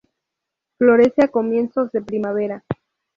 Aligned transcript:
Florece 0.79 1.21
a 1.23 1.27
comienzos 1.27 1.91
de 1.91 2.01
primavera. 2.01 2.63